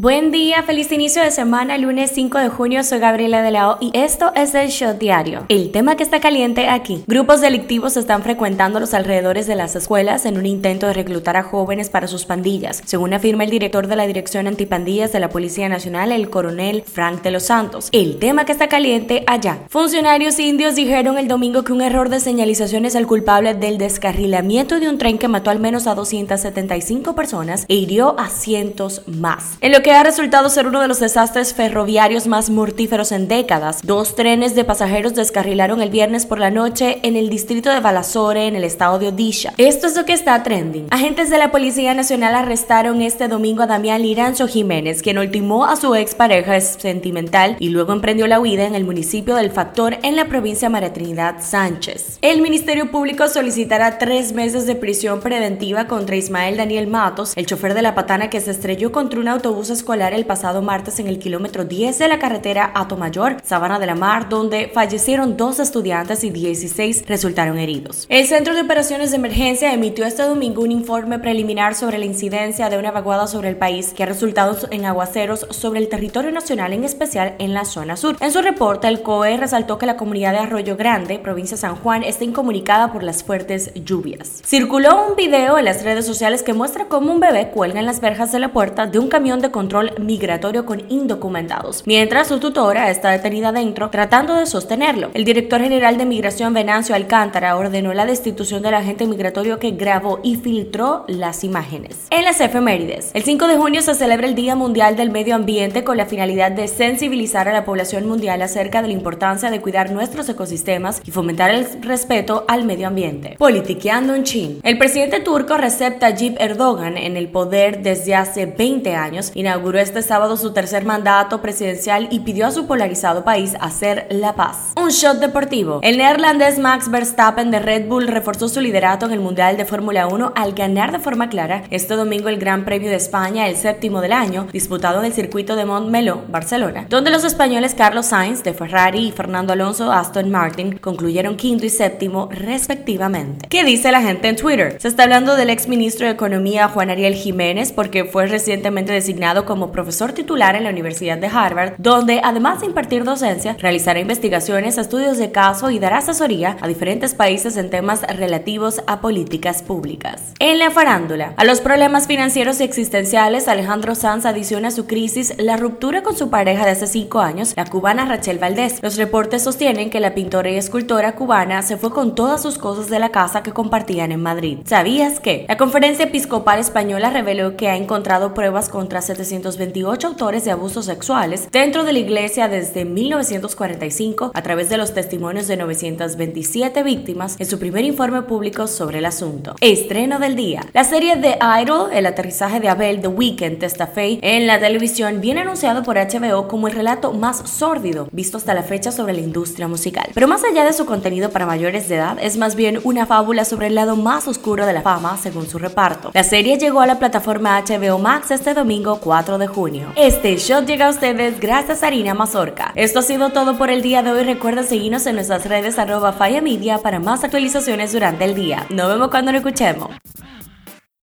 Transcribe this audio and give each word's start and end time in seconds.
Buen 0.00 0.30
día, 0.30 0.62
feliz 0.62 0.92
inicio 0.92 1.24
de 1.24 1.32
semana, 1.32 1.76
lunes 1.76 2.12
5 2.14 2.38
de 2.38 2.48
junio, 2.50 2.84
soy 2.84 3.00
Gabriela 3.00 3.42
de 3.42 3.50
la 3.50 3.72
O 3.72 3.78
y 3.80 3.90
esto 3.94 4.30
es 4.36 4.54
el 4.54 4.68
Shot 4.68 4.96
Diario. 4.96 5.44
El 5.48 5.72
tema 5.72 5.96
que 5.96 6.04
está 6.04 6.20
caliente 6.20 6.68
aquí. 6.68 7.02
Grupos 7.08 7.40
delictivos 7.40 7.96
están 7.96 8.22
frecuentando 8.22 8.78
los 8.78 8.94
alrededores 8.94 9.48
de 9.48 9.56
las 9.56 9.74
escuelas 9.74 10.24
en 10.24 10.38
un 10.38 10.46
intento 10.46 10.86
de 10.86 10.92
reclutar 10.92 11.36
a 11.36 11.42
jóvenes 11.42 11.90
para 11.90 12.06
sus 12.06 12.26
pandillas, 12.26 12.80
según 12.86 13.12
afirma 13.12 13.42
el 13.42 13.50
director 13.50 13.88
de 13.88 13.96
la 13.96 14.06
Dirección 14.06 14.46
Antipandillas 14.46 15.10
de 15.12 15.18
la 15.18 15.30
Policía 15.30 15.68
Nacional, 15.68 16.12
el 16.12 16.30
coronel 16.30 16.84
Frank 16.86 17.22
de 17.22 17.32
los 17.32 17.42
Santos. 17.42 17.88
El 17.90 18.20
tema 18.20 18.44
que 18.44 18.52
está 18.52 18.68
caliente 18.68 19.24
allá. 19.26 19.58
Funcionarios 19.68 20.38
indios 20.38 20.76
dijeron 20.76 21.18
el 21.18 21.26
domingo 21.26 21.64
que 21.64 21.72
un 21.72 21.82
error 21.82 22.08
de 22.08 22.20
señalización 22.20 22.84
es 22.84 22.94
el 22.94 23.08
culpable 23.08 23.54
del 23.54 23.78
descarrilamiento 23.78 24.78
de 24.78 24.88
un 24.88 24.98
tren 24.98 25.18
que 25.18 25.26
mató 25.26 25.50
al 25.50 25.58
menos 25.58 25.88
a 25.88 25.96
275 25.96 27.16
personas 27.16 27.64
e 27.66 27.74
hirió 27.74 28.16
a 28.16 28.28
cientos 28.28 29.02
más. 29.08 29.58
En 29.60 29.72
lo 29.72 29.82
que 29.82 29.87
que 29.88 29.94
ha 29.94 30.02
resultado 30.02 30.50
ser 30.50 30.66
uno 30.66 30.82
de 30.82 30.86
los 30.86 31.00
desastres 31.00 31.54
ferroviarios 31.54 32.26
más 32.26 32.50
mortíferos 32.50 33.10
en 33.10 33.26
décadas. 33.26 33.80
Dos 33.82 34.16
trenes 34.16 34.54
de 34.54 34.62
pasajeros 34.62 35.14
descarrilaron 35.14 35.80
el 35.80 35.88
viernes 35.88 36.26
por 36.26 36.38
la 36.38 36.50
noche 36.50 36.98
en 37.04 37.16
el 37.16 37.30
distrito 37.30 37.70
de 37.70 37.80
Balasore, 37.80 38.48
en 38.48 38.54
el 38.54 38.64
estado 38.64 38.98
de 38.98 39.08
Odisha. 39.08 39.54
Esto 39.56 39.86
es 39.86 39.96
lo 39.96 40.04
que 40.04 40.12
está 40.12 40.42
trending. 40.42 40.88
Agentes 40.90 41.30
de 41.30 41.38
la 41.38 41.50
Policía 41.50 41.94
Nacional 41.94 42.34
arrestaron 42.34 43.00
este 43.00 43.28
domingo 43.28 43.62
a 43.62 43.66
Damián 43.66 44.02
Liranzo 44.02 44.46
Jiménez, 44.46 45.00
quien 45.00 45.16
ultimó 45.16 45.64
a 45.64 45.76
su 45.76 45.94
expareja 45.94 46.60
sentimental 46.60 47.56
y 47.58 47.70
luego 47.70 47.94
emprendió 47.94 48.26
la 48.26 48.40
huida 48.40 48.66
en 48.66 48.74
el 48.74 48.84
municipio 48.84 49.36
del 49.36 49.50
Factor 49.50 49.96
en 50.02 50.16
la 50.16 50.26
provincia 50.26 50.68
María 50.68 50.92
Trinidad 50.92 51.36
Sánchez. 51.40 52.18
El 52.20 52.42
Ministerio 52.42 52.90
Público 52.90 53.26
solicitará 53.26 53.96
tres 53.96 54.34
meses 54.34 54.66
de 54.66 54.74
prisión 54.74 55.20
preventiva 55.20 55.86
contra 55.86 56.16
Ismael 56.16 56.58
Daniel 56.58 56.88
Matos, 56.88 57.32
el 57.36 57.46
chofer 57.46 57.72
de 57.72 57.80
la 57.80 57.94
patana 57.94 58.28
que 58.28 58.42
se 58.42 58.50
estrelló 58.50 58.92
contra 58.92 59.18
un 59.18 59.28
autobús 59.28 59.70
escolar 59.78 60.12
el 60.12 60.26
pasado 60.26 60.60
martes 60.60 60.98
en 60.98 61.06
el 61.06 61.20
kilómetro 61.20 61.64
10 61.64 61.98
de 61.98 62.08
la 62.08 62.18
carretera 62.18 62.72
Mayor, 62.98 63.36
Sabana 63.44 63.78
de 63.78 63.86
la 63.86 63.94
Mar, 63.94 64.28
donde 64.28 64.70
fallecieron 64.74 65.36
dos 65.36 65.60
estudiantes 65.60 66.24
y 66.24 66.30
16 66.30 67.04
resultaron 67.06 67.58
heridos. 67.58 68.06
El 68.08 68.26
Centro 68.26 68.54
de 68.54 68.62
Operaciones 68.62 69.10
de 69.10 69.16
Emergencia 69.16 69.72
emitió 69.72 70.04
este 70.04 70.24
domingo 70.24 70.62
un 70.62 70.72
informe 70.72 71.20
preliminar 71.20 71.76
sobre 71.76 71.98
la 71.98 72.06
incidencia 72.06 72.68
de 72.70 72.78
una 72.78 72.90
vaguada 72.90 73.28
sobre 73.28 73.50
el 73.50 73.56
país 73.56 73.92
que 73.94 74.02
ha 74.02 74.06
resultado 74.06 74.56
en 74.70 74.84
aguaceros 74.84 75.46
sobre 75.50 75.78
el 75.78 75.88
territorio 75.88 76.32
nacional, 76.32 76.72
en 76.72 76.82
especial 76.82 77.34
en 77.38 77.54
la 77.54 77.64
zona 77.64 77.96
sur. 77.96 78.16
En 78.20 78.32
su 78.32 78.42
reporte, 78.42 78.88
el 78.88 79.02
COE 79.02 79.36
resaltó 79.36 79.78
que 79.78 79.86
la 79.86 79.96
comunidad 79.96 80.32
de 80.32 80.38
Arroyo 80.38 80.76
Grande, 80.76 81.20
provincia 81.20 81.56
de 81.56 81.60
San 81.60 81.76
Juan, 81.76 82.02
está 82.02 82.24
incomunicada 82.24 82.92
por 82.92 83.04
las 83.04 83.22
fuertes 83.22 83.72
lluvias. 83.74 84.42
Circuló 84.44 85.08
un 85.08 85.16
video 85.16 85.56
en 85.56 85.66
las 85.66 85.84
redes 85.84 86.04
sociales 86.04 86.42
que 86.42 86.52
muestra 86.52 86.86
cómo 86.86 87.12
un 87.12 87.20
bebé 87.20 87.50
cuelga 87.50 87.78
en 87.78 87.86
las 87.86 88.00
verjas 88.00 88.32
de 88.32 88.40
la 88.40 88.52
puerta 88.52 88.86
de 88.86 88.98
un 88.98 89.08
camión 89.08 89.40
de 89.40 89.50
control 89.50 89.67
control 89.68 89.92
migratorio 90.00 90.64
con 90.64 90.90
indocumentados, 90.90 91.82
mientras 91.84 92.28
su 92.28 92.40
tutora 92.40 92.90
está 92.90 93.10
detenida 93.10 93.52
dentro 93.52 93.90
tratando 93.90 94.34
de 94.34 94.46
sostenerlo. 94.46 95.10
El 95.12 95.26
director 95.26 95.60
general 95.60 95.98
de 95.98 96.06
Migración 96.06 96.54
Venancio 96.54 96.94
Alcántara 96.94 97.54
ordenó 97.54 97.92
la 97.92 98.06
destitución 98.06 98.62
del 98.62 98.72
agente 98.72 99.06
migratorio 99.06 99.58
que 99.58 99.72
grabó 99.72 100.20
y 100.22 100.36
filtró 100.36 101.04
las 101.06 101.44
imágenes. 101.44 102.06
En 102.08 102.24
las 102.24 102.40
efemérides, 102.40 103.10
el 103.12 103.24
5 103.24 103.46
de 103.46 103.58
junio 103.58 103.82
se 103.82 103.94
celebra 103.94 104.26
el 104.26 104.34
Día 104.34 104.54
Mundial 104.54 104.96
del 104.96 105.10
Medio 105.10 105.34
Ambiente 105.34 105.84
con 105.84 105.98
la 105.98 106.06
finalidad 106.06 106.50
de 106.50 106.66
sensibilizar 106.66 107.46
a 107.46 107.52
la 107.52 107.66
población 107.66 108.06
mundial 108.06 108.40
acerca 108.40 108.80
de 108.80 108.88
la 108.88 108.94
importancia 108.94 109.50
de 109.50 109.60
cuidar 109.60 109.90
nuestros 109.90 110.30
ecosistemas 110.30 111.02
y 111.04 111.10
fomentar 111.10 111.50
el 111.50 111.66
respeto 111.82 112.46
al 112.48 112.64
medio 112.64 112.86
ambiente. 112.86 113.36
Politiqueando 113.38 114.14
en 114.14 114.24
Chin. 114.24 114.60
El 114.62 114.78
presidente 114.78 115.20
turco 115.20 115.58
Recep 115.58 115.98
Tayyip 115.98 116.40
Erdogan, 116.40 116.96
en 116.96 117.18
el 117.18 117.28
poder 117.28 117.82
desde 117.82 118.14
hace 118.14 118.46
20 118.46 118.94
años, 118.94 119.30
inauguró 119.34 119.57
inauguró 119.58 119.80
este 119.80 120.02
sábado 120.02 120.36
su 120.36 120.52
tercer 120.52 120.84
mandato 120.84 121.42
presidencial 121.42 122.06
y 122.12 122.20
pidió 122.20 122.46
a 122.46 122.52
su 122.52 122.68
polarizado 122.68 123.24
país 123.24 123.56
hacer 123.60 124.06
la 124.08 124.36
paz. 124.36 124.72
Un 124.76 124.90
shot 124.90 125.18
deportivo. 125.18 125.80
El 125.82 125.98
neerlandés 125.98 126.60
Max 126.60 126.88
Verstappen 126.88 127.50
de 127.50 127.58
Red 127.58 127.88
Bull 127.88 128.06
reforzó 128.06 128.48
su 128.48 128.60
liderato 128.60 129.06
en 129.06 129.12
el 129.12 129.18
Mundial 129.18 129.56
de 129.56 129.64
Fórmula 129.64 130.06
1 130.06 130.32
al 130.36 130.52
ganar 130.52 130.92
de 130.92 131.00
forma 131.00 131.28
clara 131.28 131.64
este 131.70 131.96
domingo 131.96 132.28
el 132.28 132.38
Gran 132.38 132.64
Premio 132.64 132.88
de 132.88 132.94
España, 132.94 133.48
el 133.48 133.56
séptimo 133.56 134.00
del 134.00 134.12
año, 134.12 134.46
disputado 134.52 135.00
en 135.00 135.06
el 135.06 135.12
circuito 135.12 135.56
de 135.56 135.64
Montmeló, 135.64 136.22
Barcelona, 136.28 136.86
donde 136.88 137.10
los 137.10 137.24
españoles 137.24 137.74
Carlos 137.74 138.06
Sainz 138.06 138.44
de 138.44 138.54
Ferrari 138.54 139.08
y 139.08 139.12
Fernando 139.12 139.54
Alonso 139.54 139.90
Aston 139.90 140.30
Martin 140.30 140.78
concluyeron 140.78 141.36
quinto 141.36 141.66
y 141.66 141.70
séptimo 141.70 142.28
respectivamente. 142.30 143.48
¿Qué 143.48 143.64
dice 143.64 143.90
la 143.90 144.02
gente 144.02 144.28
en 144.28 144.36
Twitter? 144.36 144.76
Se 144.78 144.86
está 144.86 145.02
hablando 145.02 145.34
del 145.34 145.50
ex 145.50 145.66
ministro 145.66 146.06
de 146.06 146.12
Economía 146.12 146.68
Juan 146.68 146.90
Ariel 146.90 147.14
Jiménez 147.14 147.72
porque 147.72 148.04
fue 148.04 148.26
recientemente 148.26 148.92
designado 148.92 149.47
como 149.48 149.72
profesor 149.72 150.12
titular 150.12 150.56
en 150.56 150.64
la 150.64 150.70
Universidad 150.70 151.16
de 151.16 151.28
Harvard, 151.28 151.72
donde 151.78 152.20
además 152.22 152.60
de 152.60 152.66
impartir 152.66 153.02
docencia, 153.02 153.56
realizará 153.58 153.98
investigaciones, 153.98 154.76
estudios 154.76 155.16
de 155.16 155.32
caso 155.32 155.70
y 155.70 155.78
dará 155.78 155.98
asesoría 155.98 156.58
a 156.60 156.68
diferentes 156.68 157.14
países 157.14 157.56
en 157.56 157.70
temas 157.70 158.02
relativos 158.02 158.82
a 158.86 159.00
políticas 159.00 159.62
públicas. 159.62 160.34
En 160.38 160.58
la 160.58 160.70
farándula, 160.70 161.32
a 161.38 161.44
los 161.44 161.62
problemas 161.62 162.06
financieros 162.06 162.60
y 162.60 162.64
existenciales, 162.64 163.48
Alejandro 163.48 163.94
Sanz 163.94 164.26
adiciona 164.26 164.68
a 164.68 164.70
su 164.70 164.86
crisis 164.86 165.32
la 165.38 165.56
ruptura 165.56 166.02
con 166.02 166.14
su 166.14 166.28
pareja 166.28 166.66
de 166.66 166.72
hace 166.72 166.86
cinco 166.86 167.20
años, 167.20 167.54
la 167.56 167.64
cubana 167.64 168.04
Rachel 168.04 168.38
Valdés. 168.38 168.82
Los 168.82 168.98
reportes 168.98 169.44
sostienen 169.44 169.88
que 169.88 170.00
la 170.00 170.14
pintora 170.14 170.50
y 170.50 170.56
escultora 170.56 171.14
cubana 171.14 171.62
se 171.62 171.78
fue 171.78 171.90
con 171.90 172.14
todas 172.14 172.42
sus 172.42 172.58
cosas 172.58 172.90
de 172.90 172.98
la 172.98 173.12
casa 173.12 173.42
que 173.42 173.52
compartían 173.52 174.12
en 174.12 174.20
Madrid. 174.20 174.58
¿Sabías 174.66 175.20
que? 175.20 175.46
La 175.48 175.56
Conferencia 175.56 176.04
Episcopal 176.04 176.58
Española 176.58 177.08
reveló 177.08 177.56
que 177.56 177.68
ha 177.68 177.76
encontrado 177.76 178.34
pruebas 178.34 178.68
contra 178.68 179.00
700 179.00 179.37
228 179.42 180.06
autores 180.06 180.44
de 180.44 180.50
abusos 180.50 180.86
sexuales 180.86 181.48
dentro 181.50 181.84
de 181.84 181.92
la 181.92 181.98
iglesia 181.98 182.48
desde 182.48 182.84
1945 182.84 184.32
a 184.34 184.42
través 184.42 184.68
de 184.68 184.76
los 184.76 184.94
testimonios 184.94 185.46
de 185.46 185.56
927 185.56 186.82
víctimas 186.82 187.36
en 187.38 187.46
su 187.46 187.58
primer 187.58 187.84
informe 187.84 188.22
público 188.22 188.66
sobre 188.66 188.98
el 188.98 189.06
asunto. 189.06 189.54
Estreno 189.60 190.18
del 190.18 190.36
día. 190.36 190.64
La 190.72 190.84
serie 190.84 191.16
The 191.16 191.38
Idol, 191.62 191.90
el 191.92 192.06
aterrizaje 192.06 192.60
de 192.60 192.68
Abel 192.68 193.00
The 193.00 193.08
Weeknd 193.08 193.58
Testafei 193.58 194.18
en 194.22 194.46
la 194.46 194.58
televisión, 194.58 195.20
viene 195.20 195.40
anunciado 195.42 195.82
por 195.82 195.96
HBO 195.96 196.48
como 196.48 196.68
el 196.68 196.74
relato 196.74 197.12
más 197.12 197.48
sórdido 197.50 198.08
visto 198.12 198.36
hasta 198.36 198.54
la 198.54 198.62
fecha 198.62 198.92
sobre 198.92 199.12
la 199.12 199.20
industria 199.20 199.68
musical. 199.68 200.08
Pero 200.14 200.28
más 200.28 200.42
allá 200.44 200.64
de 200.64 200.72
su 200.72 200.86
contenido 200.86 201.30
para 201.30 201.46
mayores 201.46 201.88
de 201.88 201.96
edad, 201.96 202.16
es 202.20 202.36
más 202.36 202.54
bien 202.54 202.80
una 202.84 203.06
fábula 203.06 203.44
sobre 203.44 203.66
el 203.66 203.74
lado 203.74 203.96
más 203.96 204.26
oscuro 204.26 204.66
de 204.66 204.72
la 204.72 204.82
fama 204.82 205.18
según 205.20 205.46
su 205.48 205.58
reparto. 205.58 206.10
La 206.14 206.24
serie 206.24 206.58
llegó 206.58 206.80
a 206.80 206.86
la 206.86 206.98
plataforma 206.98 207.60
HBO 207.60 207.98
Max 207.98 208.30
este 208.30 208.54
domingo 208.54 209.00
4 209.00 209.27
de 209.36 209.46
junio. 209.46 209.92
Este 209.96 210.34
shot 210.36 210.64
llega 210.64 210.86
a 210.86 210.90
ustedes 210.90 211.38
gracias 211.38 211.82
a 211.82 211.88
Harina 211.88 212.14
Mazorca. 212.14 212.72
Esto 212.74 213.00
ha 213.00 213.02
sido 213.02 213.30
todo 213.30 213.58
por 213.58 213.68
el 213.68 213.82
día 213.82 214.02
de 214.02 214.12
hoy. 214.12 214.22
Recuerda 214.22 214.62
seguirnos 214.62 215.06
en 215.06 215.16
nuestras 215.16 215.44
redes 215.44 215.78
arroba 215.78 216.16
Media 216.40 216.78
para 216.78 217.00
más 217.00 217.24
actualizaciones 217.24 217.92
durante 217.92 218.24
el 218.24 218.34
día. 218.34 218.64
Nos 218.70 218.88
vemos 218.88 219.08
cuando 219.08 219.32
lo 219.32 219.38
escuchemos. 219.38 219.90